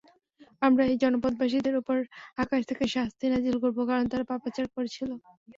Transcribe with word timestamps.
আমরা 0.61 0.83
এই 0.85 0.97
জনপদবাসীদের 1.03 1.75
উপর 1.81 1.97
আকাশ 2.37 2.61
থেকে 2.69 2.83
শাস্তি 2.95 3.25
নাযিল 3.29 3.55
করব, 3.63 3.77
কারণ 3.89 4.05
তারা 4.11 4.25
পাপাচার 4.31 4.65
করেছিল। 4.75 5.09